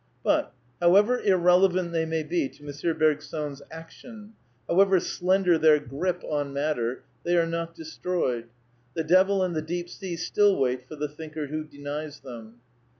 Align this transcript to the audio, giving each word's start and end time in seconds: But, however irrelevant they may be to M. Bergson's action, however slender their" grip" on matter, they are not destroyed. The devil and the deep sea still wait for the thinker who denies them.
But, 0.23 0.51
however 0.81 1.19
irrelevant 1.19 1.91
they 1.91 2.05
may 2.07 2.23
be 2.23 2.49
to 2.49 2.67
M. 2.67 2.97
Bergson's 2.97 3.61
action, 3.69 4.33
however 4.67 4.99
slender 4.99 5.59
their" 5.59 5.79
grip" 5.97 6.23
on 6.27 6.51
matter, 6.51 7.03
they 7.23 7.37
are 7.37 7.45
not 7.45 7.75
destroyed. 7.75 8.45
The 8.95 9.03
devil 9.03 9.43
and 9.43 9.55
the 9.55 9.61
deep 9.61 9.89
sea 9.89 10.15
still 10.17 10.57
wait 10.59 10.87
for 10.87 10.95
the 10.95 11.07
thinker 11.07 11.45
who 11.45 11.63
denies 11.63 12.21
them. 12.21 12.61